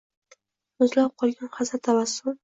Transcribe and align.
muzlab 0.83 1.13
qolgan 1.23 1.51
hazin 1.59 1.83
tabassum 1.89 2.35